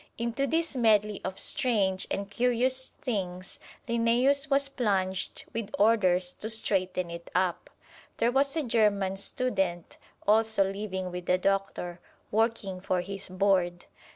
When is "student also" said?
9.17-10.63